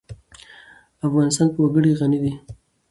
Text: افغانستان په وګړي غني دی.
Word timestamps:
افغانستان 1.07 1.47
په 1.53 1.59
وګړي 1.63 1.91
غني 1.99 2.19
دی. 2.23 2.33